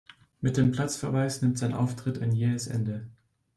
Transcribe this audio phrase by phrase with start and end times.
[0.39, 3.05] Mit dem Platzverweis nimmt sein Auftritt ein jähes Ende.